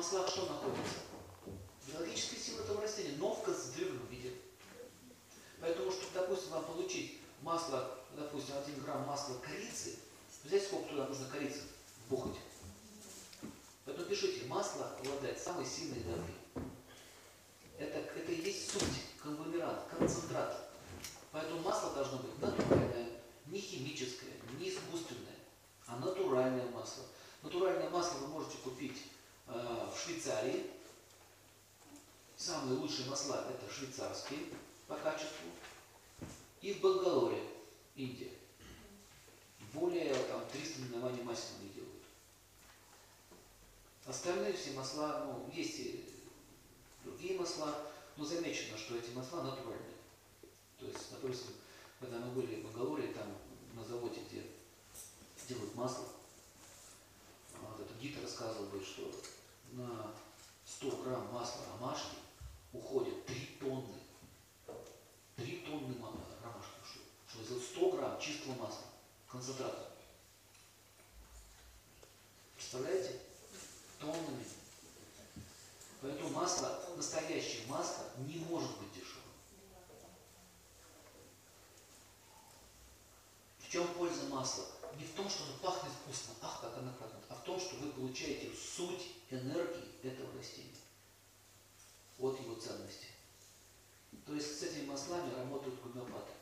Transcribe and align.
маслах 0.00 0.28
что 0.28 0.46
находится? 0.46 1.00
Биологическая 1.86 2.38
сила 2.38 2.60
этого 2.62 2.80
растения, 2.80 3.16
но 3.18 3.34
в 3.34 3.42
концентрированном 3.42 4.06
виде. 4.06 4.32
Поэтому, 5.60 5.92
чтобы, 5.92 6.14
допустим, 6.14 6.52
вам 6.52 6.64
получить 6.64 7.20
масло, 7.42 7.98
допустим, 8.16 8.54
1 8.66 8.82
грамм 8.82 9.06
масла 9.06 9.34
корицы, 9.44 9.98
взять 10.42 10.64
сколько 10.64 10.88
туда 10.88 11.06
нужно 11.06 11.28
корицы 11.28 11.60
вбухать. 12.06 12.38
Поэтому 13.84 14.08
пишите, 14.08 14.46
масло 14.46 14.86
обладает 14.98 15.38
самой 15.38 15.66
сильной 15.66 15.98
энергией. 15.98 16.38
Это, 17.78 17.98
это 17.98 18.32
и 18.32 18.40
есть 18.40 18.70
суть, 18.70 18.82
конгломерат, 19.22 19.86
концентрат. 19.98 20.70
Поэтому 21.30 21.60
масло 21.60 21.92
должно 21.92 22.20
быть 22.20 22.38
натуральное, 22.40 23.20
не 23.46 23.60
химическое, 23.60 24.32
не 24.58 24.70
искусственное, 24.70 25.36
а 25.86 25.96
натуральное 25.96 26.70
масло. 26.70 27.04
Натуральное 27.42 27.90
масло 27.90 28.18
вы 28.20 28.28
можете 28.28 28.56
купить 28.58 28.96
в 29.50 29.98
Швейцарии. 29.98 30.70
Самые 32.36 32.78
лучшие 32.78 33.08
масла 33.08 33.46
это 33.50 33.72
швейцарские 33.72 34.40
по 34.86 34.96
качеству. 34.96 35.50
И 36.62 36.74
в 36.74 36.80
Бангалоре, 36.80 37.42
Индия. 37.96 38.32
Более 39.72 40.14
там, 40.14 40.42
300 40.50 40.80
наименований 40.80 41.22
масел 41.22 41.56
они 41.60 41.68
делают. 41.70 42.02
Остальные 44.06 44.54
все 44.54 44.72
масла, 44.72 45.24
ну, 45.26 45.50
есть 45.54 45.78
и 45.78 46.04
другие 47.04 47.38
масла, 47.38 47.86
но 48.16 48.24
замечено, 48.24 48.76
что 48.76 48.96
эти 48.96 49.10
масла 49.10 49.42
натуральные. 49.42 49.94
То 50.78 50.86
есть, 50.86 51.10
допустим, 51.10 51.52
когда 52.00 52.18
мы 52.18 52.32
были 52.32 52.60
в 52.60 52.64
Бангалоре, 52.64 53.12
там 53.12 53.28
на 53.74 53.84
заводе, 53.84 54.20
где 54.28 54.44
делают 55.48 55.74
масло, 55.74 56.06
вот 57.60 57.80
этот 57.80 57.96
гид 57.98 58.20
рассказывал, 58.22 58.68
что 58.82 59.12
на 59.72 60.14
100 60.64 60.90
грамм 61.02 61.32
масла 61.32 61.62
ромашки 61.72 62.16
уходит 62.72 63.26
3 63.26 63.58
тонны. 63.60 64.00
3 65.36 65.56
тонны 65.66 65.94
ромашки 66.42 66.72
ушло. 66.82 67.02
Чтобы 67.28 67.44
сделать 67.44 67.64
100 67.64 67.90
грамм 67.92 68.20
чистого 68.20 68.54
масла, 68.54 68.84
концентрата. 69.28 69.90
Представляете? 72.54 73.20
Тоннами. 73.98 74.44
Поэтому 76.00 76.30
масло, 76.30 76.80
настоящее 76.96 77.66
масло 77.66 78.04
не 78.18 78.38
может 78.46 78.70
быть 78.78 78.92
дешевым. 78.94 79.20
В 83.58 83.68
чем 83.70 83.86
польза 83.94 84.24
масла? 84.30 84.64
Не 84.98 85.04
в 85.04 85.14
том, 85.14 85.28
что 85.28 85.44
оно 85.44 85.52
пахнет 85.58 85.92
вкусно, 85.92 86.34
ах, 86.42 86.60
как 86.60 86.76
оно 86.78 86.92
пахнет, 86.94 87.22
а 87.28 87.34
в 87.34 87.44
том, 87.44 87.60
что 87.60 87.76
вы 87.76 87.92
получаете 87.92 88.50
суть 88.56 89.12
энергии 89.30 89.94
этого 90.02 90.36
растения. 90.36 90.74
Вот 92.18 92.38
его 92.40 92.54
ценности. 92.54 93.06
То 94.26 94.34
есть 94.34 94.58
с 94.58 94.62
этими 94.62 94.86
маслами 94.86 95.32
работают 95.34 95.80
гомеопаты. 95.82 96.32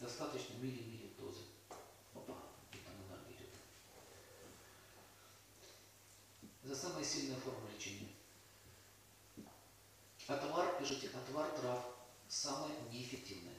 Достаточно 0.00 0.54
мили-мили 0.54 1.12
дозы. 1.18 1.42
Опа, 2.14 2.36
и 2.72 2.76
там 2.78 2.94
энергия 3.06 3.36
идет. 3.36 3.50
За 6.62 6.76
самая 6.76 6.99
сильная 7.10 7.40
форма 7.40 7.68
лечения. 7.74 8.08
Отвар, 10.28 10.78
пишите, 10.78 11.08
отвар 11.08 11.50
трав 11.58 11.84
самое 12.28 12.72
неэффективное. 12.92 13.56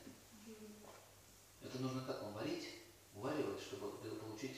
Это 1.62 1.80
нужно 1.80 2.02
как 2.06 2.22
вам 2.24 2.34
варить, 2.34 2.70
уваривать, 3.14 3.62
чтобы 3.62 3.92
получить 3.92 4.58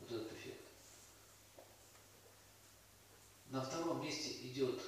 вот 0.00 0.10
этот 0.10 0.32
эффект. 0.32 0.60
На 3.50 3.62
втором 3.62 4.02
месте 4.02 4.32
идет 4.48 4.80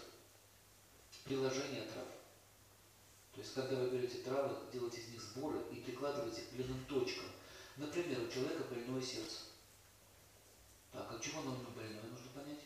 приложение 1.25 1.83
трав. 1.83 2.09
То 3.34 3.41
есть, 3.41 3.55
когда 3.55 3.77
вы 3.77 3.91
берете 3.91 4.19
травы, 4.19 4.56
делаете 4.72 5.00
из 5.00 5.09
них 5.09 5.21
сборы 5.21 5.61
и 5.72 5.77
прикладываете 5.77 6.43
к 6.43 6.44
определенным 6.47 6.84
точкам. 6.87 7.27
Например, 7.77 8.21
у 8.21 8.28
человека 8.28 8.65
больное 8.65 9.03
сердце. 9.03 9.41
Так, 10.93 11.11
от 11.11 11.21
чего 11.21 11.41
оно 11.41 11.56
больное, 11.75 12.03
нужно 12.03 12.31
понять? 12.33 12.61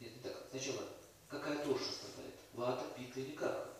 Нет, 0.00 0.14
не 0.14 0.20
так. 0.20 0.46
Сначала, 0.50 0.82
какая 1.28 1.64
тоша 1.64 1.90
страдает? 1.90 2.34
Вата, 2.52 2.84
пика 2.96 3.20
или 3.20 3.32
как? 3.32 3.74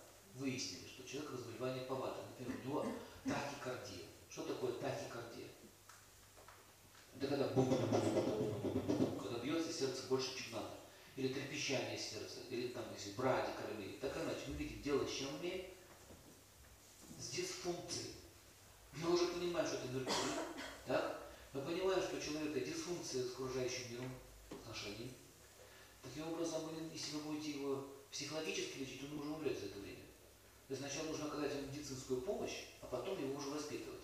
Выяснили, 0.48 0.88
что 0.88 1.06
человек 1.06 1.32
заболевание 1.32 1.84
по 1.84 1.94
ватам. 1.94 2.24
Например, 2.30 2.58
у 2.64 2.66
него 2.66 2.86
тахикардия. 3.22 4.06
Что 4.30 4.44
такое 4.44 4.72
тахикардия? 4.72 5.48
Это 7.14 7.26
когда 7.26 7.48
бум 7.48 7.68
-бум 7.68 7.90
-бум 7.90 9.22
когда 9.22 9.40
бьется 9.40 9.70
сердце 9.70 10.04
больше, 10.08 10.34
чем 10.38 10.52
надо. 10.52 10.70
Или 11.16 11.34
трепещание 11.34 11.98
сердца, 11.98 12.40
или 12.48 12.68
там, 12.68 12.84
если 12.94 13.10
бради 13.10 13.50
крови. 13.60 13.98
Так 14.00 14.16
иначе, 14.16 14.40
мы 14.46 14.54
видим, 14.54 14.80
дело 14.80 15.06
с 15.06 15.12
чем 15.12 15.34
умеем? 15.34 15.66
С 17.18 17.28
дисфункцией. 17.28 18.14
Мы 18.94 19.12
уже 19.12 19.26
понимаем, 19.26 19.66
что 19.66 19.76
это 19.76 19.88
Меркурий. 19.88 20.32
Так? 20.86 21.30
Мы 21.52 21.60
понимаем, 21.60 22.00
что 22.00 22.16
у 22.16 22.20
человека 22.20 22.60
дисфункция 22.60 23.22
с 23.22 23.32
окружающим 23.32 23.92
миром, 23.92 24.10
отношений. 24.50 25.12
Таким 26.02 26.32
образом, 26.32 26.70
если 26.94 27.16
вы 27.16 27.34
будете 27.34 27.50
его 27.50 27.86
психологически 28.10 28.78
лечить, 28.78 29.02
он 29.04 29.18
уже 29.18 29.30
умрет 29.30 29.58
за 29.58 29.66
это 29.66 29.78
время. 29.80 29.87
То 30.68 30.74
есть 30.74 30.82
сначала 30.82 31.06
нужно 31.06 31.26
оказать 31.28 31.54
ему 31.54 31.66
медицинскую 31.68 32.20
помощь, 32.20 32.64
а 32.82 32.86
потом 32.86 33.18
его 33.18 33.38
уже 33.38 33.48
воспитывать. 33.48 34.02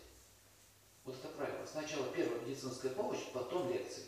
Вот 1.04 1.14
это 1.14 1.28
правило. 1.28 1.66
Сначала 1.66 2.06
первая 2.06 2.40
медицинская 2.40 2.90
помощь, 2.92 3.20
потом 3.34 3.70
лекции. 3.70 4.04